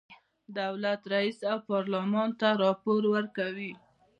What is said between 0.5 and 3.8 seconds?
دولت رئیس او پارلمان ته راپور ورکوي.